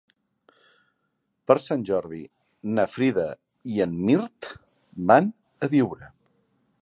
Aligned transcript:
Per 1.49 1.57
Sant 1.65 1.83
Jordi 1.89 2.21
na 2.79 2.85
Frida 2.95 3.27
i 3.75 3.79
en 3.87 3.95
Mirt 4.09 4.51
van 5.13 5.33
a 5.67 5.73
Biure. 5.75 6.11